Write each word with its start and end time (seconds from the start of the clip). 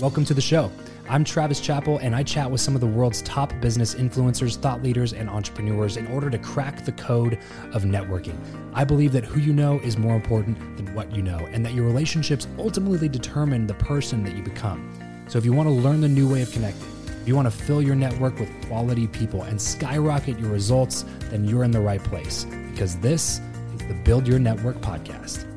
Welcome 0.00 0.24
to 0.24 0.34
the 0.34 0.40
show. 0.40 0.72
I'm 1.08 1.22
Travis 1.22 1.60
Chappell, 1.60 1.98
and 1.98 2.16
I 2.16 2.22
chat 2.22 2.50
with 2.50 2.60
some 2.60 2.74
of 2.74 2.80
the 2.80 2.86
world's 2.86 3.22
top 3.22 3.52
business 3.60 3.94
influencers, 3.94 4.56
thought 4.56 4.82
leaders, 4.82 5.12
and 5.12 5.28
entrepreneurs 5.28 5.96
in 5.96 6.06
order 6.08 6.30
to 6.30 6.38
crack 6.38 6.84
the 6.84 6.92
code 6.92 7.38
of 7.72 7.84
networking. 7.84 8.36
I 8.72 8.84
believe 8.84 9.12
that 9.12 9.24
who 9.24 9.38
you 9.38 9.52
know 9.52 9.78
is 9.80 9.98
more 9.98 10.16
important 10.16 10.56
than 10.76 10.92
what 10.94 11.14
you 11.14 11.22
know, 11.22 11.38
and 11.52 11.64
that 11.64 11.74
your 11.74 11.84
relationships 11.84 12.48
ultimately 12.58 13.08
determine 13.08 13.66
the 13.66 13.74
person 13.74 14.24
that 14.24 14.34
you 14.34 14.42
become. 14.42 15.24
So 15.28 15.38
if 15.38 15.44
you 15.44 15.52
want 15.52 15.68
to 15.68 15.72
learn 15.72 16.00
the 16.00 16.08
new 16.08 16.28
way 16.28 16.42
of 16.42 16.50
connecting, 16.50 16.88
if 17.20 17.28
you 17.28 17.36
want 17.36 17.46
to 17.46 17.56
fill 17.56 17.82
your 17.82 17.94
network 17.94 18.38
with 18.40 18.50
quality 18.66 19.06
people 19.06 19.42
and 19.42 19.60
skyrocket 19.60 20.38
your 20.40 20.50
results, 20.50 21.04
then 21.30 21.44
you're 21.44 21.64
in 21.64 21.70
the 21.70 21.80
right 21.80 22.02
place 22.02 22.44
because 22.70 22.96
this 22.96 23.40
is 23.74 23.86
the 23.86 23.94
Build 24.04 24.26
Your 24.26 24.38
Network 24.38 24.76
podcast. 24.78 25.51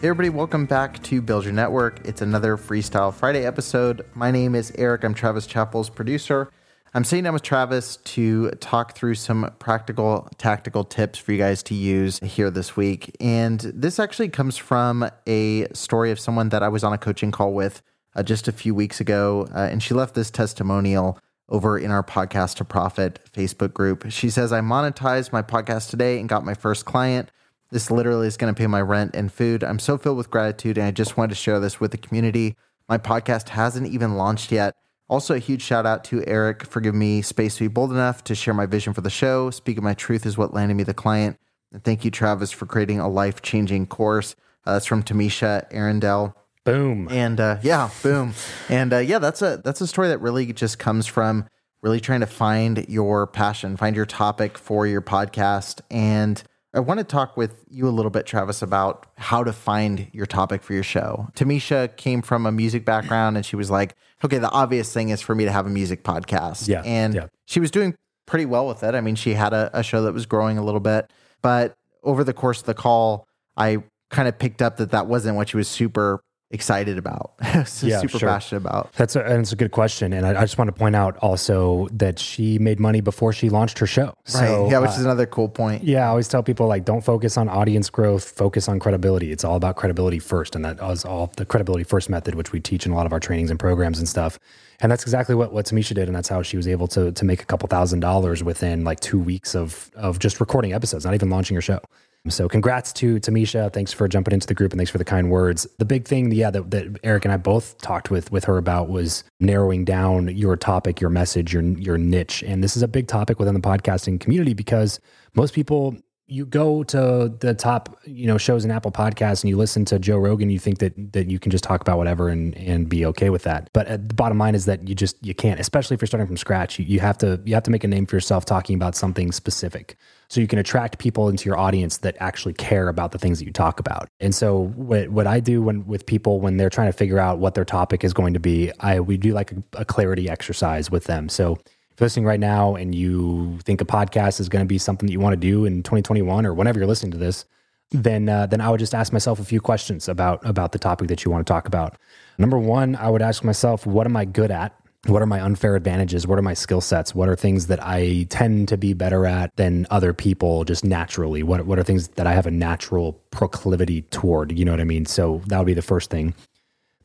Hey 0.00 0.10
everybody, 0.10 0.28
welcome 0.28 0.64
back 0.64 1.02
to 1.02 1.20
Build 1.20 1.42
Your 1.42 1.52
Network. 1.52 2.06
It's 2.06 2.22
another 2.22 2.56
Freestyle 2.56 3.12
Friday 3.12 3.44
episode. 3.44 4.06
My 4.14 4.30
name 4.30 4.54
is 4.54 4.72
Eric. 4.78 5.02
I'm 5.02 5.12
Travis 5.12 5.44
Chappell's 5.44 5.90
producer. 5.90 6.52
I'm 6.94 7.02
sitting 7.02 7.24
down 7.24 7.32
with 7.32 7.42
Travis 7.42 7.96
to 7.96 8.50
talk 8.60 8.94
through 8.94 9.16
some 9.16 9.52
practical, 9.58 10.28
tactical 10.38 10.84
tips 10.84 11.18
for 11.18 11.32
you 11.32 11.38
guys 11.38 11.64
to 11.64 11.74
use 11.74 12.20
here 12.20 12.48
this 12.48 12.76
week. 12.76 13.16
And 13.18 13.58
this 13.58 13.98
actually 13.98 14.28
comes 14.28 14.56
from 14.56 15.10
a 15.26 15.66
story 15.72 16.12
of 16.12 16.20
someone 16.20 16.50
that 16.50 16.62
I 16.62 16.68
was 16.68 16.84
on 16.84 16.92
a 16.92 16.98
coaching 16.98 17.32
call 17.32 17.52
with 17.52 17.82
uh, 18.14 18.22
just 18.22 18.46
a 18.46 18.52
few 18.52 18.76
weeks 18.76 19.00
ago. 19.00 19.48
Uh, 19.52 19.62
and 19.68 19.82
she 19.82 19.94
left 19.94 20.14
this 20.14 20.30
testimonial 20.30 21.18
over 21.48 21.76
in 21.76 21.90
our 21.90 22.04
Podcast 22.04 22.54
to 22.58 22.64
Profit 22.64 23.18
Facebook 23.32 23.74
group. 23.74 24.12
She 24.12 24.30
says, 24.30 24.52
I 24.52 24.60
monetized 24.60 25.32
my 25.32 25.42
podcast 25.42 25.90
today 25.90 26.20
and 26.20 26.28
got 26.28 26.44
my 26.44 26.54
first 26.54 26.84
client. 26.84 27.32
This 27.70 27.90
literally 27.90 28.26
is 28.26 28.36
going 28.36 28.54
to 28.54 28.58
pay 28.58 28.66
my 28.66 28.80
rent 28.80 29.14
and 29.14 29.32
food. 29.32 29.62
I'm 29.62 29.78
so 29.78 29.98
filled 29.98 30.16
with 30.16 30.30
gratitude, 30.30 30.78
and 30.78 30.86
I 30.86 30.90
just 30.90 31.16
wanted 31.16 31.30
to 31.30 31.34
share 31.34 31.60
this 31.60 31.80
with 31.80 31.90
the 31.90 31.98
community. 31.98 32.56
My 32.88 32.96
podcast 32.96 33.50
hasn't 33.50 33.88
even 33.88 34.14
launched 34.16 34.50
yet. 34.50 34.74
Also, 35.08 35.34
a 35.34 35.38
huge 35.38 35.62
shout 35.62 35.86
out 35.86 36.04
to 36.04 36.24
Eric 36.26 36.64
for 36.64 36.80
giving 36.80 37.00
me 37.00 37.22
space 37.22 37.56
to 37.56 37.64
be 37.64 37.68
bold 37.68 37.90
enough 37.90 38.24
to 38.24 38.34
share 38.34 38.54
my 38.54 38.66
vision 38.66 38.92
for 38.92 39.00
the 39.00 39.10
show. 39.10 39.50
Speaking 39.50 39.84
my 39.84 39.94
truth 39.94 40.24
is 40.26 40.36
what 40.36 40.54
landed 40.54 40.74
me 40.74 40.82
the 40.82 40.94
client. 40.94 41.38
And 41.72 41.82
thank 41.84 42.04
you, 42.04 42.10
Travis, 42.10 42.50
for 42.50 42.66
creating 42.66 43.00
a 43.00 43.08
life 43.08 43.42
changing 43.42 43.86
course. 43.86 44.34
Uh, 44.64 44.74
that's 44.74 44.86
from 44.86 45.02
Tamisha 45.02 45.66
Arundel. 45.70 46.34
Boom. 46.64 47.08
And 47.10 47.40
uh, 47.40 47.58
yeah, 47.62 47.90
boom. 48.02 48.34
And 48.68 48.92
uh, 48.92 48.98
yeah, 48.98 49.18
that's 49.18 49.40
a 49.40 49.60
that's 49.64 49.80
a 49.80 49.86
story 49.86 50.08
that 50.08 50.18
really 50.18 50.52
just 50.52 50.78
comes 50.78 51.06
from 51.06 51.46
really 51.80 52.00
trying 52.00 52.20
to 52.20 52.26
find 52.26 52.84
your 52.88 53.26
passion, 53.26 53.76
find 53.76 53.96
your 53.96 54.04
topic 54.06 54.58
for 54.58 54.86
your 54.86 55.00
podcast, 55.00 55.80
and 55.90 56.42
I 56.74 56.80
want 56.80 56.98
to 56.98 57.04
talk 57.04 57.36
with 57.36 57.64
you 57.70 57.88
a 57.88 57.90
little 57.90 58.10
bit, 58.10 58.26
Travis, 58.26 58.60
about 58.60 59.06
how 59.16 59.42
to 59.42 59.52
find 59.52 60.08
your 60.12 60.26
topic 60.26 60.62
for 60.62 60.74
your 60.74 60.82
show. 60.82 61.28
Tamisha 61.34 61.96
came 61.96 62.20
from 62.20 62.44
a 62.44 62.52
music 62.52 62.84
background 62.84 63.36
and 63.36 63.46
she 63.46 63.56
was 63.56 63.70
like, 63.70 63.94
okay, 64.24 64.38
the 64.38 64.50
obvious 64.50 64.92
thing 64.92 65.08
is 65.08 65.22
for 65.22 65.34
me 65.34 65.44
to 65.44 65.52
have 65.52 65.66
a 65.66 65.70
music 65.70 66.04
podcast. 66.04 66.68
Yeah. 66.68 66.82
And 66.84 67.14
yeah. 67.14 67.26
she 67.46 67.58
was 67.58 67.70
doing 67.70 67.94
pretty 68.26 68.44
well 68.44 68.66
with 68.66 68.82
it. 68.82 68.94
I 68.94 69.00
mean, 69.00 69.14
she 69.14 69.32
had 69.32 69.54
a, 69.54 69.70
a 69.72 69.82
show 69.82 70.02
that 70.02 70.12
was 70.12 70.26
growing 70.26 70.58
a 70.58 70.62
little 70.62 70.80
bit, 70.80 71.10
but 71.40 71.74
over 72.02 72.22
the 72.22 72.34
course 72.34 72.60
of 72.60 72.66
the 72.66 72.74
call, 72.74 73.26
I 73.56 73.82
kind 74.10 74.28
of 74.28 74.38
picked 74.38 74.60
up 74.60 74.76
that 74.76 74.90
that 74.90 75.06
wasn't 75.06 75.36
what 75.36 75.48
she 75.48 75.56
was 75.56 75.68
super 75.68 76.20
excited 76.50 76.96
about, 76.96 77.32
yeah, 77.42 77.64
super 77.64 78.18
sure. 78.18 78.28
passionate 78.28 78.62
about. 78.62 78.92
That's 78.94 79.16
a, 79.16 79.22
and 79.22 79.40
it's 79.40 79.52
a 79.52 79.56
good 79.56 79.70
question, 79.70 80.12
and 80.12 80.26
I, 80.26 80.30
I, 80.30 80.44
just 80.44 80.56
want 80.56 80.68
to 80.68 80.72
point 80.72 80.96
out 80.96 81.16
also 81.18 81.88
that 81.92 82.18
she 82.18 82.58
made 82.58 82.80
money 82.80 83.00
before 83.00 83.32
she 83.32 83.50
launched 83.50 83.78
her 83.80 83.86
show. 83.86 84.14
So, 84.24 84.62
right. 84.62 84.70
Yeah, 84.70 84.78
which 84.78 84.90
uh, 84.90 84.94
is 84.94 85.04
another 85.04 85.26
cool 85.26 85.48
point. 85.48 85.84
Yeah, 85.84 86.06
I 86.06 86.08
always 86.08 86.26
tell 86.26 86.42
people 86.42 86.66
like, 86.66 86.84
don't 86.84 87.02
focus 87.02 87.36
on 87.36 87.48
audience 87.48 87.90
growth, 87.90 88.24
focus 88.24 88.68
on 88.68 88.78
credibility. 88.78 89.30
It's 89.30 89.44
all 89.44 89.56
about 89.56 89.76
credibility 89.76 90.18
first, 90.18 90.54
and 90.54 90.64
that 90.64 90.80
was 90.80 91.04
all 91.04 91.30
the 91.36 91.44
credibility 91.44 91.84
first 91.84 92.08
method, 92.08 92.34
which 92.34 92.52
we 92.52 92.60
teach 92.60 92.86
in 92.86 92.92
a 92.92 92.94
lot 92.94 93.04
of 93.04 93.12
our 93.12 93.20
trainings 93.20 93.50
and 93.50 93.60
programs 93.60 93.98
and 93.98 94.08
stuff. 94.08 94.38
And 94.80 94.90
that's 94.90 95.02
exactly 95.02 95.34
what 95.34 95.52
what 95.52 95.66
Tamisha 95.66 95.94
did, 95.94 96.08
and 96.08 96.14
that's 96.14 96.28
how 96.28 96.42
she 96.42 96.56
was 96.56 96.66
able 96.66 96.86
to 96.88 97.12
to 97.12 97.24
make 97.24 97.42
a 97.42 97.46
couple 97.46 97.68
thousand 97.68 98.00
dollars 98.00 98.42
within 98.42 98.84
like 98.84 99.00
two 99.00 99.18
weeks 99.18 99.54
of 99.54 99.90
of 99.96 100.18
just 100.18 100.40
recording 100.40 100.72
episodes, 100.72 101.04
not 101.04 101.14
even 101.14 101.28
launching 101.28 101.56
her 101.56 101.60
show. 101.60 101.80
So 102.28 102.48
congrats 102.48 102.92
to 102.94 103.16
Tamisha. 103.20 103.72
Thanks 103.72 103.92
for 103.92 104.08
jumping 104.08 104.34
into 104.34 104.46
the 104.46 104.54
group 104.54 104.72
and 104.72 104.78
thanks 104.78 104.90
for 104.90 104.98
the 104.98 105.04
kind 105.04 105.30
words. 105.30 105.66
The 105.78 105.84
big 105.84 106.06
thing, 106.06 106.30
yeah, 106.32 106.50
that, 106.50 106.70
that 106.70 106.98
Eric 107.02 107.24
and 107.24 107.32
I 107.32 107.36
both 107.36 107.78
talked 107.78 108.10
with 108.10 108.30
with 108.32 108.44
her 108.44 108.58
about 108.58 108.88
was 108.88 109.24
narrowing 109.40 109.84
down 109.84 110.28
your 110.36 110.56
topic, 110.56 111.00
your 111.00 111.10
message, 111.10 111.54
your 111.54 111.62
your 111.62 111.96
niche. 111.96 112.42
And 112.42 112.62
this 112.62 112.76
is 112.76 112.82
a 112.82 112.88
big 112.88 113.06
topic 113.08 113.38
within 113.38 113.54
the 113.54 113.60
podcasting 113.60 114.20
community 114.20 114.52
because 114.52 115.00
most 115.34 115.54
people 115.54 115.96
you 116.28 116.44
go 116.44 116.82
to 116.84 117.34
the 117.40 117.54
top, 117.54 117.98
you 118.04 118.26
know, 118.26 118.36
shows 118.36 118.64
in 118.64 118.70
Apple 118.70 118.92
Podcasts 118.92 119.42
and 119.42 119.48
you 119.48 119.56
listen 119.56 119.86
to 119.86 119.98
Joe 119.98 120.18
Rogan, 120.18 120.50
you 120.50 120.58
think 120.58 120.78
that 120.78 121.12
that 121.12 121.30
you 121.30 121.38
can 121.38 121.50
just 121.50 121.64
talk 121.64 121.80
about 121.80 121.96
whatever 121.96 122.28
and 122.28 122.54
and 122.56 122.88
be 122.88 123.04
okay 123.06 123.30
with 123.30 123.42
that. 123.44 123.70
But 123.72 124.08
the 124.08 124.14
bottom 124.14 124.38
line 124.38 124.54
is 124.54 124.66
that 124.66 124.86
you 124.86 124.94
just 124.94 125.16
you 125.24 125.34
can't, 125.34 125.58
especially 125.58 125.94
if 125.94 126.02
you're 126.02 126.06
starting 126.06 126.26
from 126.26 126.36
scratch. 126.36 126.78
You, 126.78 126.84
you 126.84 127.00
have 127.00 127.16
to 127.18 127.40
you 127.44 127.54
have 127.54 127.62
to 127.64 127.70
make 127.70 127.82
a 127.82 127.88
name 127.88 128.04
for 128.04 128.16
yourself 128.16 128.44
talking 128.44 128.76
about 128.76 128.94
something 128.94 129.32
specific 129.32 129.96
so 130.28 130.42
you 130.42 130.46
can 130.46 130.58
attract 130.58 130.98
people 130.98 131.30
into 131.30 131.46
your 131.46 131.56
audience 131.56 131.98
that 131.98 132.14
actually 132.20 132.52
care 132.52 132.88
about 132.88 133.12
the 133.12 133.18
things 133.18 133.38
that 133.38 133.46
you 133.46 133.52
talk 133.52 133.80
about. 133.80 134.08
And 134.20 134.34
so 134.34 134.66
what 134.74 135.08
what 135.08 135.26
I 135.26 135.40
do 135.40 135.62
when 135.62 135.86
with 135.86 136.04
people 136.04 136.40
when 136.40 136.58
they're 136.58 136.70
trying 136.70 136.88
to 136.88 136.96
figure 136.96 137.18
out 137.18 137.38
what 137.38 137.54
their 137.54 137.64
topic 137.64 138.04
is 138.04 138.12
going 138.12 138.34
to 138.34 138.40
be, 138.40 138.70
I 138.80 139.00
we 139.00 139.16
do 139.16 139.32
like 139.32 139.52
a, 139.52 139.62
a 139.72 139.84
clarity 139.86 140.28
exercise 140.28 140.90
with 140.90 141.04
them. 141.04 141.30
So 141.30 141.58
listening 142.00 142.24
right 142.24 142.40
now 142.40 142.74
and 142.74 142.94
you 142.94 143.58
think 143.64 143.80
a 143.80 143.84
podcast 143.84 144.40
is 144.40 144.48
going 144.48 144.64
to 144.64 144.68
be 144.68 144.78
something 144.78 145.06
that 145.06 145.12
you 145.12 145.20
want 145.20 145.32
to 145.34 145.40
do 145.40 145.64
in 145.64 145.82
2021 145.82 146.46
or 146.46 146.54
whenever 146.54 146.78
you're 146.78 146.88
listening 146.88 147.12
to 147.12 147.18
this, 147.18 147.44
then 147.90 148.28
uh, 148.28 148.46
then 148.46 148.60
I 148.60 148.70
would 148.70 148.80
just 148.80 148.94
ask 148.94 149.12
myself 149.12 149.40
a 149.40 149.44
few 149.44 149.60
questions 149.60 150.08
about 150.08 150.44
about 150.44 150.72
the 150.72 150.78
topic 150.78 151.08
that 151.08 151.24
you 151.24 151.30
want 151.30 151.46
to 151.46 151.50
talk 151.52 151.66
about. 151.66 151.96
Number 152.36 152.58
one, 152.58 152.96
I 152.96 153.08
would 153.08 153.22
ask 153.22 153.42
myself, 153.42 153.86
what 153.86 154.06
am 154.06 154.16
I 154.16 154.24
good 154.24 154.50
at? 154.50 154.74
What 155.06 155.22
are 155.22 155.26
my 155.26 155.40
unfair 155.40 155.74
advantages? 155.76 156.26
What 156.26 156.38
are 156.38 156.42
my 156.42 156.54
skill 156.54 156.80
sets? 156.80 157.14
What 157.14 157.28
are 157.28 157.36
things 157.36 157.68
that 157.68 157.78
I 157.82 158.26
tend 158.28 158.68
to 158.68 158.76
be 158.76 158.92
better 158.92 159.26
at 159.26 159.54
than 159.56 159.86
other 159.90 160.12
people 160.12 160.64
just 160.64 160.84
naturally? 160.84 161.42
What 161.42 161.64
what 161.66 161.78
are 161.78 161.82
things 161.82 162.08
that 162.08 162.26
I 162.26 162.34
have 162.34 162.46
a 162.46 162.50
natural 162.50 163.14
proclivity 163.30 164.02
toward? 164.02 164.52
You 164.58 164.64
know 164.64 164.72
what 164.72 164.80
I 164.80 164.84
mean? 164.84 165.06
So 165.06 165.40
that 165.46 165.58
would 165.58 165.66
be 165.66 165.74
the 165.74 165.82
first 165.82 166.10
thing. 166.10 166.34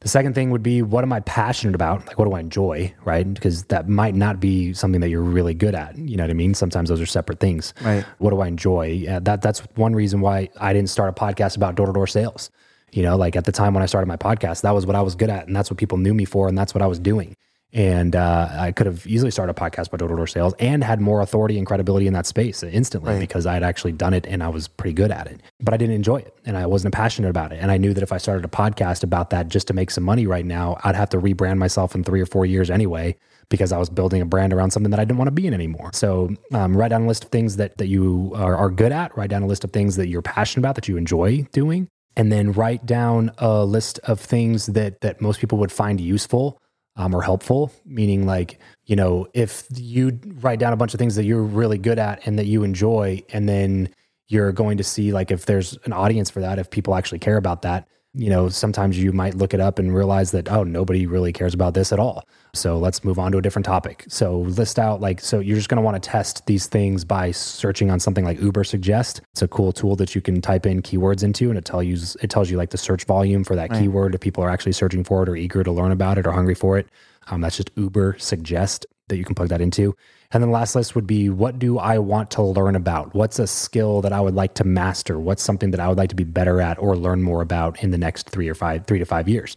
The 0.03 0.09
second 0.09 0.35
thing 0.35 0.51
would 0.51 0.61
be 0.61 0.81
what 0.81 1.03
am 1.05 1.13
I 1.13 1.21
passionate 1.21 1.75
about? 1.75 2.05
Like 2.07 2.19
what 2.19 2.25
do 2.25 2.33
I 2.33 2.41
enjoy, 2.41 2.93
right? 3.05 3.33
Because 3.33 3.63
that 3.65 3.87
might 3.87 4.15
not 4.15 4.39
be 4.39 4.73
something 4.73 4.99
that 4.99 5.09
you're 5.09 5.21
really 5.21 5.53
good 5.53 5.73
at. 5.75 5.97
You 5.97 6.17
know 6.17 6.23
what 6.23 6.29
I 6.29 6.33
mean? 6.33 6.53
Sometimes 6.53 6.89
those 6.89 6.99
are 6.99 7.05
separate 7.05 7.39
things. 7.39 7.73
Right. 7.81 8.03
What 8.17 8.31
do 8.31 8.41
I 8.41 8.47
enjoy? 8.47 9.05
Uh, 9.09 9.19
that 9.21 9.41
that's 9.41 9.59
one 9.75 9.95
reason 9.95 10.19
why 10.19 10.49
I 10.59 10.73
didn't 10.73 10.89
start 10.89 11.09
a 11.09 11.13
podcast 11.13 11.55
about 11.55 11.75
door 11.75 11.87
to 11.87 11.93
door 11.93 12.05
sales. 12.05 12.51
You 12.91 13.01
know, 13.01 13.15
like 13.15 13.37
at 13.37 13.45
the 13.45 13.53
time 13.53 13.73
when 13.73 13.81
I 13.81 13.85
started 13.85 14.07
my 14.07 14.17
podcast, 14.17 14.61
that 14.61 14.71
was 14.71 14.85
what 14.85 14.95
I 14.95 15.01
was 15.01 15.15
good 15.15 15.29
at, 15.29 15.47
and 15.47 15.55
that's 15.55 15.71
what 15.71 15.79
people 15.79 15.97
knew 15.97 16.13
me 16.13 16.25
for, 16.25 16.47
and 16.47 16.57
that's 16.57 16.75
what 16.75 16.81
I 16.81 16.87
was 16.87 16.99
doing. 16.99 17.35
And 17.73 18.15
uh, 18.15 18.49
I 18.51 18.71
could 18.71 18.85
have 18.85 19.05
easily 19.07 19.31
started 19.31 19.55
a 19.57 19.59
podcast 19.59 19.87
about 19.87 19.97
door 19.97 20.09
to 20.09 20.15
door 20.15 20.27
sales 20.27 20.53
and 20.59 20.83
had 20.83 21.01
more 21.01 21.21
authority 21.21 21.57
and 21.57 21.65
credibility 21.65 22.05
in 22.05 22.13
that 22.13 22.27
space 22.27 22.61
instantly 22.61 23.13
Right. 23.13 23.19
because 23.19 23.45
I 23.47 23.53
had 23.55 23.63
actually 23.63 23.93
done 23.93 24.13
it 24.13 24.27
and 24.27 24.43
I 24.43 24.49
was 24.49 24.67
pretty 24.67 24.93
good 24.93 25.09
at 25.09 25.25
it. 25.27 25.41
But 25.59 25.73
I 25.73 25.77
didn't 25.77 25.95
enjoy 25.95 26.17
it 26.17 26.35
and 26.45 26.55
I 26.55 26.67
wasn't 26.67 26.93
passionate 26.93 27.29
about 27.29 27.51
it. 27.51 27.57
And 27.61 27.71
I 27.71 27.77
knew 27.77 27.93
that 27.95 28.03
if 28.03 28.11
I 28.11 28.17
started 28.17 28.45
a 28.45 28.47
podcast 28.47 29.03
about 29.03 29.31
that 29.31 29.47
just 29.47 29.67
to 29.67 29.73
make 29.73 29.89
some 29.89 30.03
money 30.03 30.27
right 30.27 30.45
now, 30.45 30.77
I'd 30.83 30.95
have 30.95 31.09
to 31.09 31.17
rebrand 31.19 31.57
myself 31.57 31.95
in 31.95 32.03
three 32.03 32.21
or 32.21 32.27
four 32.27 32.45
years 32.45 32.69
anyway 32.69 33.15
because 33.49 33.71
I 33.71 33.77
was 33.79 33.89
building 33.89 34.21
a 34.21 34.25
brand 34.25 34.53
around 34.53 34.69
something 34.71 34.91
that 34.91 34.99
I 34.99 35.03
didn't 35.05 35.17
want 35.17 35.27
to 35.27 35.31
be 35.33 35.47
in 35.47 35.53
anymore. 35.53 35.89
So 35.93 36.29
um, 36.53 36.77
write 36.77 36.89
down 36.89 37.03
a 37.03 37.07
list 37.07 37.23
of 37.25 37.31
things 37.31 37.55
that, 37.57 37.77
that 37.77 37.87
you 37.87 38.31
are, 38.35 38.55
are 38.55 38.69
good 38.69 38.91
at, 38.91 39.17
write 39.17 39.31
down 39.31 39.41
a 39.41 39.47
list 39.47 39.63
of 39.63 39.71
things 39.71 39.95
that 39.95 40.07
you're 40.07 40.21
passionate 40.21 40.61
about, 40.61 40.75
that 40.75 40.87
you 40.87 40.95
enjoy 40.95 41.47
doing, 41.51 41.87
and 42.15 42.31
then 42.31 42.51
write 42.51 42.85
down 42.85 43.31
a 43.39 43.65
list 43.65 43.99
of 44.03 44.19
things 44.19 44.67
that, 44.67 45.01
that 45.01 45.21
most 45.21 45.39
people 45.39 45.57
would 45.57 45.71
find 45.71 45.99
useful 45.99 46.57
um, 46.95 47.15
or 47.15 47.21
helpful, 47.21 47.71
meaning 47.85 48.25
like, 48.25 48.59
you 48.85 48.95
know, 48.95 49.27
if 49.33 49.65
you 49.75 50.19
write 50.41 50.59
down 50.59 50.73
a 50.73 50.77
bunch 50.77 50.93
of 50.93 50.99
things 50.99 51.15
that 51.15 51.25
you're 51.25 51.43
really 51.43 51.77
good 51.77 51.99
at 51.99 52.25
and 52.27 52.37
that 52.37 52.45
you 52.45 52.63
enjoy, 52.63 53.21
and 53.31 53.49
then 53.49 53.89
you're 54.27 54.51
going 54.51 54.77
to 54.77 54.83
see 54.83 55.11
like 55.11 55.31
if 55.31 55.45
there's 55.45 55.77
an 55.85 55.93
audience 55.93 56.29
for 56.29 56.39
that, 56.39 56.59
if 56.59 56.69
people 56.69 56.95
actually 56.95 57.19
care 57.19 57.37
about 57.37 57.61
that, 57.63 57.87
you 58.15 58.29
know, 58.29 58.47
sometimes 58.47 59.01
you 59.01 59.11
might 59.11 59.33
look 59.35 59.53
it 59.53 59.59
up 59.59 59.79
and 59.79 59.93
realize 59.95 60.31
that, 60.31 60.51
oh, 60.51 60.63
nobody 60.63 61.07
really 61.07 61.33
cares 61.33 61.53
about 61.53 61.73
this 61.73 61.91
at 61.91 61.99
all. 61.99 62.23
So 62.53 62.77
let's 62.77 63.03
move 63.03 63.17
on 63.17 63.31
to 63.31 63.39
a 63.39 63.41
different 63.41 63.65
topic. 63.65 64.05
So 64.07 64.39
list 64.41 64.77
out 64.77 65.01
like, 65.01 65.19
so 65.19 65.39
you're 65.39 65.55
just 65.57 65.69
going 65.69 65.77
to 65.77 65.81
want 65.81 66.01
to 66.01 66.09
test 66.09 66.45
these 66.45 66.67
things 66.67 67.03
by 67.03 67.31
searching 67.31 67.89
on 67.89 67.99
something 67.99 68.23
like 68.23 68.37
Ubersuggest. 68.37 69.21
It's 69.31 69.41
a 69.41 69.47
cool 69.47 69.71
tool 69.71 69.95
that 69.95 70.13
you 70.13 70.21
can 70.21 70.41
type 70.41 70.67
in 70.67 70.83
keywords 70.83 71.23
into 71.23 71.49
and 71.49 71.57
it 71.57 71.65
tells 71.65 71.85
you, 71.85 71.97
it 72.21 72.29
tells 72.29 72.51
you 72.51 72.57
like 72.57 72.69
the 72.69 72.77
search 72.77 73.05
volume 73.05 73.43
for 73.43 73.55
that 73.55 73.71
Right. 73.71 73.81
keyword 73.81 74.13
if 74.13 74.21
people 74.21 74.43
are 74.43 74.49
actually 74.49 74.73
searching 74.73 75.03
for 75.03 75.23
it 75.23 75.29
or 75.29 75.35
eager 75.35 75.63
to 75.63 75.71
learn 75.71 75.91
about 75.91 76.19
it 76.19 76.27
or 76.27 76.31
hungry 76.31 76.55
for 76.55 76.77
it. 76.77 76.87
Um, 77.31 77.41
that's 77.41 77.57
just 77.57 77.73
Ubersuggest 77.75 78.85
that 79.07 79.17
you 79.17 79.25
can 79.25 79.33
plug 79.35 79.49
that 79.49 79.61
into. 79.61 79.95
And 80.33 80.41
then 80.41 80.51
last 80.51 80.75
list 80.75 80.95
would 80.95 81.05
be 81.05 81.29
what 81.29 81.59
do 81.59 81.77
I 81.77 81.99
want 81.99 82.31
to 82.31 82.41
learn 82.41 82.75
about? 82.75 83.13
What's 83.13 83.37
a 83.37 83.45
skill 83.45 84.01
that 84.01 84.11
I 84.11 84.19
would 84.19 84.33
like 84.33 84.55
to 84.55 84.63
master? 84.63 85.19
What's 85.19 85.43
something 85.43 85.71
that 85.71 85.79
I 85.79 85.87
would 85.87 85.97
like 85.97 86.09
to 86.09 86.15
be 86.15 86.23
better 86.23 86.59
at 86.59 86.79
or 86.79 86.97
learn 86.97 87.21
more 87.21 87.41
about 87.41 87.81
in 87.83 87.91
the 87.91 87.99
next 87.99 88.29
three 88.31 88.49
or 88.49 88.55
five, 88.55 88.87
three 88.87 88.99
to 88.99 89.05
five 89.05 89.29
years? 89.29 89.55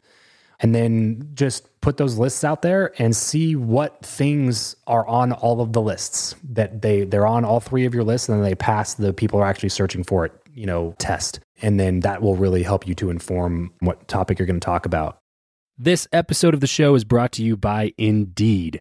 And 0.60 0.74
then 0.74 1.30
just 1.34 1.80
put 1.80 1.96
those 1.96 2.18
lists 2.18 2.44
out 2.44 2.62
there 2.62 2.92
and 2.98 3.16
see 3.16 3.56
what 3.56 4.04
things 4.04 4.76
are 4.86 5.06
on 5.06 5.32
all 5.32 5.60
of 5.60 5.72
the 5.72 5.82
lists 5.82 6.34
that 6.50 6.82
they 6.82 7.04
they're 7.04 7.26
on 7.26 7.44
all 7.44 7.60
three 7.60 7.84
of 7.84 7.94
your 7.94 8.04
lists 8.04 8.28
and 8.28 8.38
then 8.38 8.44
they 8.44 8.54
pass 8.54 8.94
the 8.94 9.12
people 9.12 9.40
are 9.40 9.46
actually 9.46 9.68
searching 9.68 10.02
for 10.02 10.24
it, 10.24 10.32
you 10.54 10.66
know, 10.66 10.94
test. 10.98 11.40
And 11.62 11.80
then 11.80 12.00
that 12.00 12.22
will 12.22 12.36
really 12.36 12.62
help 12.62 12.86
you 12.86 12.94
to 12.96 13.10
inform 13.10 13.72
what 13.80 14.08
topic 14.08 14.38
you're 14.38 14.46
going 14.46 14.60
to 14.60 14.64
talk 14.64 14.86
about. 14.86 15.18
This 15.78 16.08
episode 16.10 16.54
of 16.54 16.60
the 16.60 16.66
show 16.66 16.94
is 16.94 17.04
brought 17.04 17.32
to 17.32 17.42
you 17.42 17.56
by 17.56 17.92
Indeed. 17.98 18.80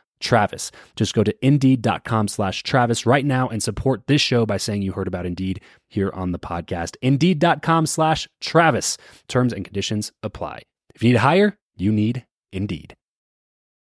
Travis. 0.21 0.71
Just 0.95 1.13
go 1.13 1.23
to 1.23 1.45
indeed.com 1.45 2.27
slash 2.27 2.63
Travis 2.63 3.05
right 3.05 3.25
now 3.25 3.49
and 3.49 3.61
support 3.61 4.07
this 4.07 4.21
show 4.21 4.45
by 4.45 4.57
saying 4.57 4.81
you 4.81 4.93
heard 4.93 5.07
about 5.07 5.25
Indeed 5.25 5.61
here 5.89 6.11
on 6.13 6.31
the 6.31 6.39
podcast. 6.39 6.95
Indeed.com 7.01 7.85
slash 7.85 8.27
Travis. 8.39 8.97
Terms 9.27 9.53
and 9.53 9.65
conditions 9.65 10.11
apply. 10.23 10.61
If 10.95 11.03
you 11.03 11.09
need 11.09 11.13
to 11.13 11.19
hire, 11.19 11.57
you 11.75 11.91
need 11.91 12.25
Indeed. 12.53 12.95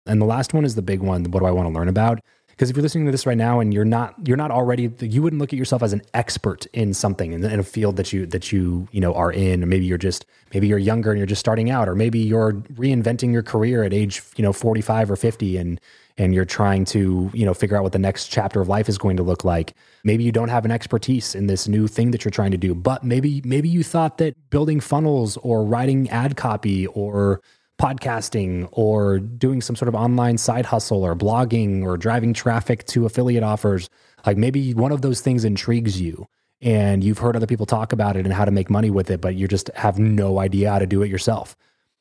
And 0.06 0.20
the 0.20 0.26
last 0.26 0.54
one 0.54 0.64
is 0.64 0.74
the 0.74 0.82
big 0.82 1.00
one. 1.00 1.24
What 1.24 1.40
do 1.40 1.46
I 1.46 1.50
want 1.50 1.68
to 1.68 1.74
learn 1.74 1.88
about? 1.88 2.20
Because 2.60 2.68
if 2.68 2.76
you're 2.76 2.82
listening 2.82 3.06
to 3.06 3.10
this 3.10 3.24
right 3.24 3.38
now 3.38 3.60
and 3.60 3.72
you're 3.72 3.86
not 3.86 4.14
you're 4.28 4.36
not 4.36 4.50
already 4.50 4.92
you 5.00 5.22
wouldn't 5.22 5.40
look 5.40 5.50
at 5.50 5.58
yourself 5.58 5.82
as 5.82 5.94
an 5.94 6.02
expert 6.12 6.66
in 6.74 6.92
something 6.92 7.32
in, 7.32 7.42
in 7.42 7.58
a 7.58 7.62
field 7.62 7.96
that 7.96 8.12
you 8.12 8.26
that 8.26 8.52
you 8.52 8.86
you 8.92 9.00
know 9.00 9.14
are 9.14 9.32
in, 9.32 9.62
or 9.62 9.66
maybe 9.66 9.86
you're 9.86 9.96
just 9.96 10.26
maybe 10.52 10.68
you're 10.68 10.76
younger 10.76 11.08
and 11.10 11.16
you're 11.16 11.26
just 11.26 11.40
starting 11.40 11.70
out, 11.70 11.88
or 11.88 11.94
maybe 11.94 12.18
you're 12.18 12.52
reinventing 12.52 13.32
your 13.32 13.42
career 13.42 13.82
at 13.82 13.94
age 13.94 14.22
you 14.36 14.42
know 14.42 14.52
45 14.52 15.10
or 15.10 15.16
50 15.16 15.56
and 15.56 15.80
and 16.18 16.34
you're 16.34 16.44
trying 16.44 16.84
to 16.84 17.30
you 17.32 17.46
know 17.46 17.54
figure 17.54 17.78
out 17.78 17.82
what 17.82 17.92
the 17.92 17.98
next 17.98 18.28
chapter 18.28 18.60
of 18.60 18.68
life 18.68 18.90
is 18.90 18.98
going 18.98 19.16
to 19.16 19.22
look 19.22 19.42
like. 19.42 19.72
Maybe 20.04 20.22
you 20.24 20.30
don't 20.30 20.50
have 20.50 20.66
an 20.66 20.70
expertise 20.70 21.34
in 21.34 21.46
this 21.46 21.66
new 21.66 21.88
thing 21.88 22.10
that 22.10 22.26
you're 22.26 22.30
trying 22.30 22.50
to 22.50 22.58
do 22.58 22.74
but 22.74 23.02
maybe 23.02 23.40
maybe 23.42 23.70
you 23.70 23.82
thought 23.82 24.18
that 24.18 24.34
building 24.50 24.80
funnels 24.80 25.38
or 25.38 25.64
writing 25.64 26.10
ad 26.10 26.36
copy 26.36 26.86
or 26.88 27.40
podcasting 27.80 28.68
or 28.72 29.18
doing 29.18 29.62
some 29.62 29.74
sort 29.74 29.88
of 29.88 29.94
online 29.94 30.36
side 30.36 30.66
hustle 30.66 31.02
or 31.02 31.16
blogging 31.16 31.82
or 31.82 31.96
driving 31.96 32.34
traffic 32.34 32.84
to 32.86 33.06
affiliate 33.06 33.42
offers 33.42 33.88
like 34.26 34.36
maybe 34.36 34.74
one 34.74 34.92
of 34.92 35.00
those 35.00 35.22
things 35.22 35.46
intrigues 35.46 35.98
you 35.98 36.26
and 36.60 37.02
you've 37.02 37.16
heard 37.16 37.34
other 37.34 37.46
people 37.46 37.64
talk 37.64 37.94
about 37.94 38.16
it 38.16 38.26
and 38.26 38.34
how 38.34 38.44
to 38.44 38.50
make 38.50 38.68
money 38.68 38.90
with 38.90 39.10
it 39.10 39.22
but 39.22 39.34
you 39.34 39.48
just 39.48 39.70
have 39.74 39.98
no 39.98 40.38
idea 40.38 40.70
how 40.70 40.78
to 40.78 40.86
do 40.86 41.00
it 41.02 41.08
yourself 41.08 41.56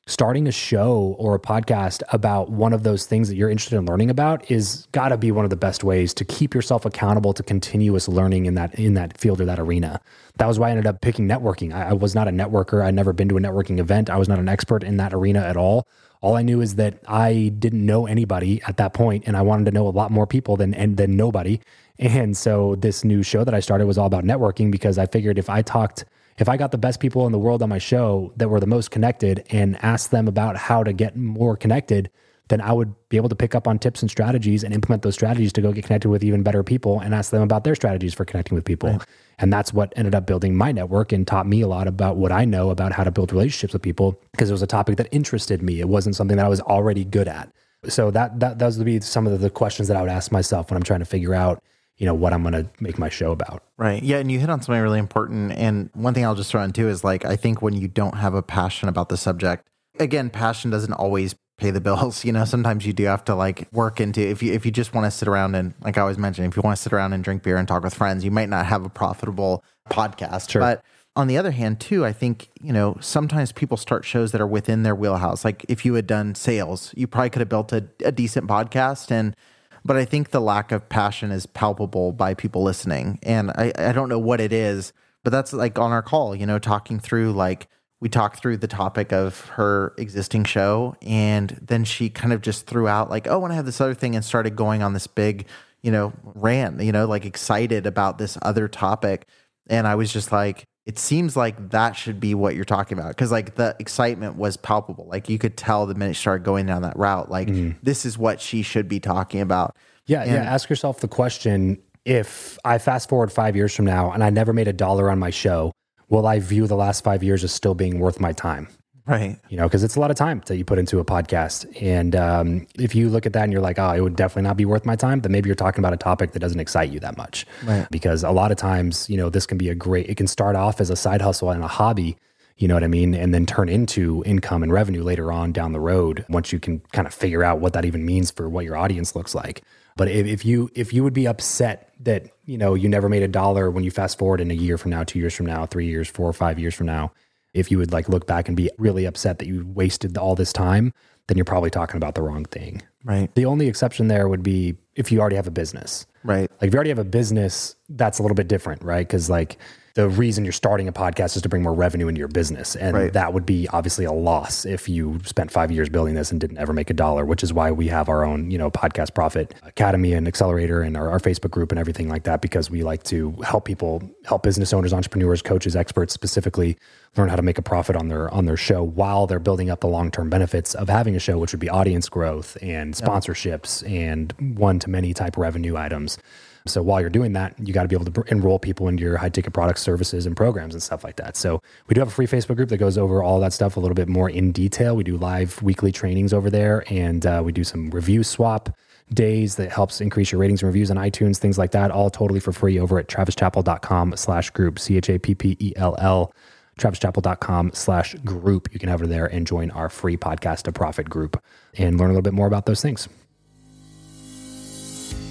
starting 0.09 0.47
a 0.47 0.51
show 0.51 1.15
or 1.19 1.35
a 1.35 1.39
podcast 1.39 2.01
about 2.11 2.49
one 2.49 2.73
of 2.73 2.81
those 2.81 3.05
things 3.05 3.29
that 3.29 3.35
you're 3.35 3.49
interested 3.49 3.77
in 3.77 3.85
learning 3.85 4.09
about 4.09 4.49
is 4.49 4.87
got 4.91 5.09
to 5.09 5.17
be 5.17 5.31
one 5.31 5.45
of 5.45 5.51
the 5.51 5.55
best 5.55 5.83
ways 5.83 6.15
to 6.15 6.25
keep 6.25 6.55
yourself 6.55 6.83
accountable 6.83 7.31
to 7.31 7.43
continuous 7.43 8.07
learning 8.07 8.47
in 8.47 8.55
that 8.55 8.73
in 8.73 8.95
that 8.95 9.15
field 9.17 9.39
or 9.39 9.45
that 9.45 9.59
arena. 9.59 10.01
That 10.37 10.47
was 10.47 10.57
why 10.57 10.69
I 10.69 10.71
ended 10.71 10.87
up 10.87 11.01
picking 11.01 11.27
networking. 11.27 11.73
I, 11.73 11.89
I 11.89 11.93
was 11.93 12.15
not 12.15 12.27
a 12.27 12.31
networker. 12.31 12.83
I'd 12.83 12.95
never 12.95 13.13
been 13.13 13.29
to 13.29 13.37
a 13.37 13.39
networking 13.39 13.79
event. 13.79 14.09
I 14.09 14.17
was 14.17 14.27
not 14.27 14.39
an 14.39 14.49
expert 14.49 14.83
in 14.83 14.97
that 14.97 15.13
arena 15.13 15.41
at 15.41 15.55
all. 15.55 15.87
All 16.21 16.35
I 16.35 16.41
knew 16.41 16.59
is 16.59 16.75
that 16.75 16.99
I 17.07 17.53
didn't 17.59 17.85
know 17.85 18.05
anybody 18.07 18.61
at 18.67 18.77
that 18.77 18.93
point, 18.93 19.23
and 19.25 19.37
I 19.37 19.41
wanted 19.41 19.65
to 19.65 19.71
know 19.71 19.87
a 19.87 19.89
lot 19.89 20.11
more 20.11 20.25
people 20.25 20.57
than 20.57 20.73
and 20.73 20.97
than 20.97 21.15
nobody. 21.15 21.59
And 21.99 22.35
so 22.35 22.75
this 22.75 23.03
new 23.03 23.21
show 23.21 23.43
that 23.43 23.53
I 23.53 23.59
started 23.59 23.85
was 23.85 23.97
all 23.97 24.07
about 24.07 24.23
networking 24.23 24.71
because 24.71 24.97
I 24.97 25.05
figured 25.05 25.37
if 25.37 25.49
I 25.49 25.61
talked 25.61 26.05
if 26.37 26.47
I 26.47 26.55
got 26.55 26.71
the 26.71 26.77
best 26.77 27.01
people 27.01 27.25
in 27.25 27.33
the 27.33 27.37
world 27.37 27.61
on 27.61 27.67
my 27.67 27.79
show 27.79 28.31
that 28.37 28.47
were 28.47 28.61
the 28.61 28.67
most 28.67 28.91
connected 28.91 29.45
and 29.49 29.77
asked 29.83 30.11
them 30.11 30.25
about 30.25 30.55
how 30.55 30.83
to 30.85 30.93
get 30.93 31.17
more 31.17 31.57
connected, 31.57 32.09
then 32.47 32.61
I 32.61 32.71
would 32.71 32.95
be 33.09 33.17
able 33.17 33.27
to 33.27 33.35
pick 33.35 33.55
up 33.55 33.67
on 33.67 33.77
tips 33.77 34.01
and 34.01 34.09
strategies 34.09 34.63
and 34.63 34.73
implement 34.73 35.03
those 35.03 35.15
strategies 35.15 35.51
to 35.53 35.61
go 35.61 35.73
get 35.73 35.83
connected 35.83 36.09
with 36.09 36.23
even 36.23 36.41
better 36.41 36.63
people 36.63 37.01
and 37.01 37.13
ask 37.13 37.31
them 37.31 37.41
about 37.41 37.65
their 37.65 37.75
strategies 37.75 38.13
for 38.13 38.23
connecting 38.23 38.55
with 38.55 38.63
people. 38.63 38.91
Right. 38.91 39.05
And 39.37 39.51
that's 39.51 39.73
what 39.73 39.91
ended 39.97 40.15
up 40.15 40.25
building 40.25 40.55
my 40.55 40.71
network 40.71 41.11
and 41.11 41.27
taught 41.27 41.45
me 41.45 41.59
a 41.59 41.67
lot 41.67 41.87
about 41.87 42.15
what 42.15 42.31
I 42.31 42.45
know 42.45 42.69
about 42.69 42.93
how 42.93 43.03
to 43.03 43.11
build 43.11 43.33
relationships 43.33 43.73
with 43.73 43.81
people 43.81 44.19
because 44.31 44.49
it 44.49 44.53
was 44.53 44.61
a 44.61 44.67
topic 44.67 44.95
that 44.95 45.09
interested 45.11 45.61
me. 45.61 45.81
It 45.81 45.89
wasn't 45.89 46.15
something 46.15 46.37
that 46.37 46.45
I 46.45 46.49
was 46.49 46.61
already 46.61 47.03
good 47.03 47.27
at. 47.27 47.51
So 47.87 48.11
that 48.11 48.39
that 48.39 48.59
those 48.59 48.77
would 48.77 48.85
be 48.85 48.99
some 48.99 49.27
of 49.27 49.39
the 49.39 49.49
questions 49.49 49.87
that 49.87 49.95
I 49.95 50.01
would 50.01 50.09
ask 50.09 50.31
myself 50.31 50.69
when 50.69 50.77
I'm 50.77 50.83
trying 50.83 50.99
to 50.99 51.05
figure 51.05 51.33
out 51.33 51.61
you 51.99 52.05
know 52.05 52.13
what 52.13 52.33
I'm 52.33 52.41
going 52.41 52.53
to 52.53 52.67
make 52.79 52.97
my 52.97 53.09
show 53.09 53.31
about. 53.31 53.63
Right. 53.77 54.01
Yeah, 54.01 54.17
and 54.17 54.31
you 54.31 54.39
hit 54.39 54.49
on 54.49 54.61
something 54.61 54.81
really 54.81 54.99
important. 54.99 55.51
And 55.51 55.89
one 55.93 56.13
thing 56.13 56.25
I'll 56.25 56.33
just 56.33 56.49
throw 56.49 56.63
in 56.63 56.71
too 56.71 56.89
is 56.89 57.03
like 57.03 57.25
I 57.25 57.35
think 57.35 57.61
when 57.61 57.75
you 57.75 57.87
don't 57.87 58.15
have 58.15 58.33
a 58.33 58.41
passion 58.41 58.89
about 58.89 59.09
the 59.09 59.17
subject, 59.17 59.67
again, 59.99 60.29
passion 60.29 60.71
doesn't 60.71 60.93
always 60.93 61.35
pay 61.57 61.71
the 61.71 61.81
bills. 61.81 62.23
You 62.23 62.31
know, 62.31 62.45
sometimes 62.45 62.85
you 62.85 62.93
do 62.93 63.03
have 63.03 63.25
to 63.25 63.35
like 63.35 63.67
work 63.73 63.99
into 63.99 64.21
if 64.21 64.41
you 64.41 64.53
if 64.53 64.65
you 64.65 64.71
just 64.71 64.93
want 64.93 65.05
to 65.05 65.11
sit 65.11 65.27
around 65.27 65.55
and 65.55 65.73
like 65.81 65.97
I 65.97 66.01
always 66.01 66.17
mention, 66.17 66.45
if 66.45 66.55
you 66.55 66.61
want 66.63 66.77
to 66.77 66.81
sit 66.81 66.93
around 66.93 67.13
and 67.13 67.23
drink 67.23 67.43
beer 67.43 67.57
and 67.57 67.67
talk 67.67 67.83
with 67.83 67.93
friends, 67.93 68.23
you 68.23 68.31
might 68.31 68.49
not 68.49 68.65
have 68.65 68.85
a 68.85 68.89
profitable 68.89 69.63
podcast. 69.89 70.49
Sure. 70.49 70.61
But 70.61 70.83
on 71.15 71.27
the 71.27 71.37
other 71.37 71.51
hand, 71.51 71.81
too, 71.81 72.05
I 72.05 72.13
think, 72.13 72.49
you 72.61 72.71
know, 72.71 72.95
sometimes 73.01 73.51
people 73.51 73.75
start 73.75 74.05
shows 74.05 74.31
that 74.31 74.39
are 74.39 74.47
within 74.47 74.83
their 74.83 74.95
wheelhouse. 74.95 75.43
Like 75.43 75.65
if 75.67 75.83
you 75.83 75.95
had 75.95 76.07
done 76.07 76.33
sales, 76.33 76.93
you 76.95 77.07
probably 77.07 77.29
could 77.31 77.41
have 77.41 77.49
built 77.49 77.73
a, 77.73 77.87
a 78.05 78.11
decent 78.13 78.47
podcast 78.47 79.11
and 79.11 79.35
but 79.83 79.97
I 79.97 80.05
think 80.05 80.29
the 80.29 80.41
lack 80.41 80.71
of 80.71 80.89
passion 80.89 81.31
is 81.31 81.45
palpable 81.45 82.11
by 82.11 82.33
people 82.33 82.63
listening. 82.63 83.19
And 83.23 83.51
I, 83.51 83.71
I 83.77 83.91
don't 83.91 84.09
know 84.09 84.19
what 84.19 84.41
it 84.41 84.53
is, 84.53 84.93
but 85.23 85.31
that's 85.31 85.53
like 85.53 85.79
on 85.79 85.91
our 85.91 86.01
call, 86.01 86.35
you 86.35 86.45
know, 86.45 86.59
talking 86.59 86.99
through 86.99 87.33
like 87.33 87.67
we 88.01 88.09
talked 88.09 88.39
through 88.39 88.57
the 88.57 88.67
topic 88.67 89.11
of 89.11 89.45
her 89.49 89.93
existing 89.97 90.45
show 90.45 90.95
and 91.01 91.59
then 91.61 91.83
she 91.83 92.09
kind 92.09 92.31
of 92.31 92.41
just 92.41 92.65
threw 92.65 92.87
out 92.87 93.09
like, 93.09 93.27
oh, 93.27 93.43
and 93.43 93.51
I 93.51 93.55
have 93.55 93.65
this 93.65 93.81
other 93.81 93.93
thing 93.93 94.15
and 94.15 94.23
started 94.23 94.55
going 94.55 94.81
on 94.81 94.93
this 94.93 95.07
big, 95.07 95.47
you 95.81 95.91
know, 95.91 96.13
rant, 96.23 96.81
you 96.81 96.91
know, 96.91 97.05
like 97.05 97.25
excited 97.25 97.85
about 97.85 98.17
this 98.17 98.37
other 98.41 98.67
topic. 98.67 99.25
And 99.67 99.85
I 99.85 99.95
was 99.95 100.13
just 100.13 100.31
like, 100.31 100.65
it 100.89 100.97
seems 100.97 101.37
like 101.37 101.69
that 101.69 101.95
should 101.95 102.19
be 102.19 102.33
what 102.33 102.55
you're 102.55 102.65
talking 102.65 102.97
about 102.97 103.09
because 103.09 103.31
like 103.31 103.53
the 103.53 103.75
excitement 103.77 104.37
was 104.37 104.57
palpable. 104.57 105.05
Like 105.07 105.29
you 105.29 105.37
could 105.37 105.55
tell 105.55 105.85
the 105.85 105.93
minute 105.93 106.15
she 106.15 106.21
started 106.21 106.43
going 106.43 106.65
down 106.65 106.81
that 106.81 106.97
route 106.97 107.29
like 107.29 107.47
mm-hmm. 107.47 107.77
this 107.83 108.07
is 108.07 108.17
what 108.17 108.41
she 108.41 108.63
should 108.63 108.87
be 108.87 108.99
talking 108.99 109.39
about. 109.39 109.75
Yeah 110.07 110.23
and, 110.23 110.31
yeah 110.31 110.41
ask 110.41 110.67
yourself 110.67 111.01
the 111.01 111.07
question 111.07 111.79
if 112.05 112.57
i 112.65 112.77
fast 112.79 113.09
forward 113.09 113.31
five 113.31 113.55
years 113.55 113.75
from 113.75 113.85
now 113.85 114.11
and 114.11 114.23
i 114.23 114.29
never 114.29 114.53
made 114.53 114.67
a 114.67 114.73
dollar 114.73 115.11
on 115.11 115.19
my 115.19 115.29
show 115.29 115.71
will 116.07 116.25
i 116.25 116.39
view 116.39 116.65
the 116.65 116.75
last 116.75 117.03
five 117.03 117.21
years 117.21 117.43
as 117.43 117.51
still 117.51 117.75
being 117.75 117.99
worth 117.99 118.19
my 118.19 118.33
time 118.33 118.67
Right. 119.09 119.39
You 119.49 119.57
know, 119.57 119.63
because 119.63 119.83
it's 119.83 119.95
a 119.95 119.99
lot 119.99 120.11
of 120.11 120.17
time 120.17 120.43
that 120.45 120.57
you 120.57 120.63
put 120.63 120.77
into 120.77 120.99
a 120.99 121.05
podcast. 121.05 121.65
And 121.81 122.15
um, 122.15 122.67
if 122.75 122.93
you 122.93 123.09
look 123.09 123.25
at 123.25 123.33
that 123.33 123.43
and 123.43 123.51
you're 123.51 123.61
like, 123.61 123.79
oh, 123.79 123.89
it 123.91 124.01
would 124.01 124.15
definitely 124.15 124.43
not 124.43 124.55
be 124.55 124.65
worth 124.65 124.85
my 124.85 124.95
time, 124.95 125.21
then 125.21 125.31
maybe 125.31 125.49
you're 125.49 125.55
talking 125.55 125.79
about 125.79 125.93
a 125.93 125.97
topic 125.97 126.33
that 126.33 126.39
doesn't 126.39 126.59
excite 126.59 126.91
you 126.91 126.99
that 126.99 127.17
much. 127.17 127.47
Right. 127.63 127.87
Because 127.89 128.23
a 128.23 128.29
lot 128.29 128.51
of 128.51 128.57
times, 128.57 129.09
you 129.09 129.17
know, 129.17 129.31
this 129.31 129.47
can 129.47 129.57
be 129.57 129.69
a 129.69 129.75
great, 129.75 130.07
it 130.09 130.15
can 130.15 130.27
start 130.27 130.55
off 130.55 130.79
as 130.79 130.91
a 130.91 130.95
side 130.95 131.21
hustle 131.21 131.49
and 131.49 131.63
a 131.63 131.67
hobby. 131.67 132.17
You 132.57 132.67
know 132.67 132.75
what 132.75 132.83
I 132.83 132.87
mean? 132.87 133.15
And 133.15 133.33
then 133.33 133.47
turn 133.47 133.67
into 133.67 134.21
income 134.27 134.61
and 134.61 134.71
revenue 134.71 135.01
later 135.01 135.31
on 135.31 135.53
down 135.53 135.71
the 135.71 135.79
road 135.79 136.23
once 136.29 136.53
you 136.53 136.59
can 136.59 136.81
kind 136.91 137.07
of 137.07 137.13
figure 137.13 137.43
out 137.43 137.59
what 137.59 137.73
that 137.73 137.85
even 137.85 138.05
means 138.05 138.29
for 138.29 138.47
what 138.47 138.63
your 138.63 138.77
audience 138.77 139.15
looks 139.15 139.33
like. 139.33 139.63
But 139.95 140.07
if, 140.09 140.27
if 140.27 140.45
you 140.45 140.69
if 140.75 140.93
you 140.93 141.03
would 141.03 141.13
be 141.13 141.27
upset 141.27 141.93
that 142.01 142.27
you 142.45 142.57
know 142.57 142.73
you 142.73 142.89
never 142.89 143.09
made 143.09 143.23
a 143.23 143.27
dollar 143.27 143.71
when 143.71 143.83
you 143.83 143.91
fast 143.91 144.19
forward 144.19 144.39
in 144.39 144.51
a 144.51 144.53
year 144.53 144.77
from 144.77 144.91
now, 144.91 145.03
two 145.03 145.19
years 145.19 145.33
from 145.33 145.45
now, 145.45 145.65
three 145.65 145.87
years, 145.87 146.07
four 146.07 146.29
or 146.29 146.33
five 146.33 146.59
years 146.59 146.75
from 146.75 146.85
now, 146.85 147.11
if 147.53 147.71
you 147.71 147.77
would 147.77 147.91
like 147.91 148.09
look 148.09 148.27
back 148.27 148.47
and 148.47 148.55
be 148.55 148.69
really 148.77 149.05
upset 149.05 149.39
that 149.39 149.47
you 149.47 149.65
wasted 149.73 150.17
all 150.17 150.35
this 150.35 150.53
time, 150.53 150.93
then 151.27 151.37
you're 151.37 151.45
probably 151.45 151.69
talking 151.69 151.97
about 151.97 152.15
the 152.15 152.21
wrong 152.21 152.45
thing. 152.45 152.81
Right. 153.03 153.33
The 153.35 153.45
only 153.45 153.67
exception 153.67 154.07
there 154.07 154.27
would 154.27 154.43
be 154.43 154.75
if 154.95 155.11
you 155.11 155.19
already 155.19 155.35
have 155.35 155.47
a 155.47 155.51
business. 155.51 156.05
Right. 156.23 156.49
Like 156.59 156.67
if 156.67 156.73
you 156.73 156.77
already 156.77 156.89
have 156.89 156.99
a 156.99 157.03
business, 157.05 157.75
that's 157.89 158.19
a 158.19 158.21
little 158.21 158.35
bit 158.35 158.47
different, 158.47 158.83
right? 158.83 159.07
Because 159.07 159.29
like 159.29 159.57
the 159.99 160.07
reason 160.07 160.45
you're 160.45 160.53
starting 160.53 160.87
a 160.87 160.93
podcast 160.93 161.35
is 161.35 161.41
to 161.41 161.49
bring 161.49 161.61
more 161.61 161.73
revenue 161.73 162.07
into 162.07 162.19
your 162.19 162.29
business. 162.29 162.77
And 162.77 162.95
right. 162.95 163.11
that 163.11 163.33
would 163.33 163.45
be 163.45 163.67
obviously 163.73 164.05
a 164.05 164.13
loss 164.13 164.65
if 164.65 164.87
you 164.87 165.19
spent 165.25 165.51
five 165.51 165.73
years 165.73 165.89
building 165.89 166.15
this 166.15 166.31
and 166.31 166.39
didn't 166.39 166.57
ever 166.57 166.71
make 166.71 166.89
a 166.89 166.93
dollar, 166.93 167.25
which 167.25 167.43
is 167.43 167.51
why 167.51 167.69
we 167.71 167.89
have 167.89 168.07
our 168.07 168.23
own, 168.23 168.49
you 168.49 168.57
know, 168.57 168.71
podcast 168.71 169.13
profit 169.13 169.53
academy 169.63 170.13
and 170.13 170.25
accelerator 170.25 170.81
and 170.81 170.95
our, 170.95 171.09
our 171.09 171.19
Facebook 171.19 171.51
group 171.51 171.73
and 171.73 171.79
everything 171.79 172.07
like 172.07 172.23
that, 172.23 172.39
because 172.39 172.71
we 172.71 172.81
like 172.81 173.03
to 173.03 173.31
help 173.43 173.65
people, 173.65 174.01
help 174.23 174.41
business 174.41 174.71
owners, 174.71 174.93
entrepreneurs, 174.93 175.41
coaches, 175.41 175.75
experts 175.75 176.13
specifically 176.13 176.77
learn 177.17 177.27
how 177.27 177.35
to 177.35 177.41
make 177.41 177.57
a 177.57 177.61
profit 177.61 177.97
on 177.97 178.07
their 178.07 178.33
on 178.33 178.45
their 178.45 178.55
show 178.55 178.81
while 178.81 179.27
they're 179.27 179.37
building 179.37 179.69
up 179.69 179.81
the 179.81 179.87
long-term 179.87 180.29
benefits 180.29 180.75
of 180.75 180.87
having 180.87 181.13
a 181.17 181.19
show, 181.19 181.37
which 181.37 181.51
would 181.51 181.59
be 181.59 181.67
audience 181.67 182.07
growth 182.07 182.57
and 182.61 182.93
sponsorships 182.93 183.83
yeah. 183.83 184.11
and 184.11 184.33
one 184.57 184.79
to 184.79 184.89
many 184.89 185.13
type 185.13 185.35
revenue 185.35 185.75
items. 185.75 186.17
So 186.65 186.81
while 186.81 187.01
you're 187.01 187.09
doing 187.09 187.33
that, 187.33 187.55
you 187.59 187.73
got 187.73 187.83
to 187.83 187.87
be 187.87 187.95
able 187.95 188.11
to 188.11 188.23
enroll 188.31 188.59
people 188.59 188.87
into 188.87 189.03
your 189.03 189.17
high 189.17 189.29
ticket 189.29 189.53
products, 189.53 189.81
services, 189.81 190.25
and 190.25 190.35
programs 190.35 190.73
and 190.73 190.83
stuff 190.83 191.03
like 191.03 191.15
that. 191.17 191.35
So 191.35 191.61
we 191.87 191.93
do 191.93 192.01
have 192.01 192.09
a 192.09 192.11
free 192.11 192.27
Facebook 192.27 192.57
group 192.57 192.69
that 192.69 192.77
goes 192.77 192.97
over 192.97 193.23
all 193.23 193.39
that 193.39 193.53
stuff 193.53 193.77
a 193.77 193.79
little 193.79 193.95
bit 193.95 194.07
more 194.07 194.29
in 194.29 194.51
detail. 194.51 194.95
We 194.95 195.03
do 195.03 195.17
live 195.17 195.61
weekly 195.61 195.91
trainings 195.91 196.33
over 196.33 196.49
there, 196.49 196.83
and 196.87 197.25
uh, 197.25 197.41
we 197.43 197.51
do 197.51 197.63
some 197.63 197.89
review 197.91 198.23
swap 198.23 198.69
days 199.13 199.55
that 199.55 199.71
helps 199.71 200.01
increase 200.01 200.31
your 200.31 200.39
ratings 200.39 200.61
and 200.61 200.67
reviews 200.67 200.91
on 200.91 200.97
iTunes, 200.97 201.37
things 201.37 201.57
like 201.57 201.71
that, 201.71 201.91
all 201.91 202.09
totally 202.09 202.39
for 202.39 202.51
free 202.51 202.79
over 202.79 202.99
at 202.99 203.07
travischappell.com 203.07 204.15
slash 204.15 204.49
group, 204.51 204.79
C-H-A-P-P-E-L-L, 204.79 206.33
travischappell.com 206.79 207.71
slash 207.73 208.13
group. 208.15 208.69
You 208.71 208.79
can 208.79 208.89
head 208.89 208.95
over 208.95 209.07
there 209.07 209.25
and 209.25 209.47
join 209.47 209.71
our 209.71 209.89
free 209.89 210.17
podcast 210.17 210.63
to 210.63 210.71
profit 210.71 211.09
group 211.09 211.41
and 211.77 211.99
learn 211.99 212.09
a 212.09 212.13
little 212.13 212.21
bit 212.21 212.33
more 212.33 212.47
about 212.47 212.65
those 212.65 212.81
things. 212.81 213.09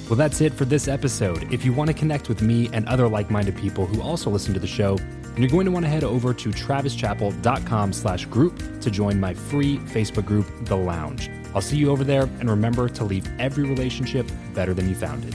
Well, 0.08 0.16
that's 0.16 0.40
it 0.40 0.54
for 0.54 0.64
this 0.64 0.88
episode. 0.88 1.52
If 1.52 1.66
you 1.66 1.74
want 1.74 1.88
to 1.88 1.94
connect 1.94 2.30
with 2.30 2.40
me 2.40 2.70
and 2.72 2.88
other 2.88 3.06
like-minded 3.06 3.54
people 3.58 3.84
who 3.84 4.00
also 4.00 4.30
listen 4.30 4.54
to 4.54 4.60
the 4.60 4.66
show, 4.66 4.96
then 4.96 5.42
you're 5.42 5.50
going 5.50 5.66
to 5.66 5.70
want 5.70 5.84
to 5.84 5.90
head 5.90 6.02
over 6.02 6.32
to 6.32 6.48
travischappell.com 6.48 7.92
slash 7.92 8.24
group 8.24 8.80
to 8.80 8.90
join 8.90 9.20
my 9.20 9.34
free 9.34 9.76
Facebook 9.80 10.24
group, 10.24 10.46
The 10.62 10.76
Lounge. 10.76 11.30
I'll 11.54 11.60
see 11.60 11.76
you 11.76 11.90
over 11.90 12.04
there, 12.04 12.22
and 12.22 12.48
remember 12.48 12.88
to 12.88 13.04
leave 13.04 13.28
every 13.38 13.64
relationship 13.64 14.26
better 14.54 14.72
than 14.72 14.88
you 14.88 14.94
found 14.94 15.26
it. 15.26 15.34